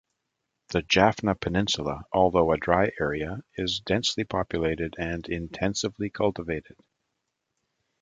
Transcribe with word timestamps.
The 0.69 0.81
Jaffna 0.81 1.35
Peninsula, 1.35 2.05
although 2.11 2.51
a 2.53 2.57
dry 2.57 2.91
area, 2.99 3.43
is 3.55 3.81
densely 3.81 4.23
populated 4.23 4.95
and 4.97 5.29
intensively 5.29 6.09
cultivated. 6.09 6.77